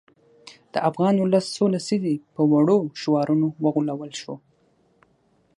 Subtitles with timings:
[0.73, 4.35] د افغان ولس څو لسیزې په وړو شعارونو وغولول شو.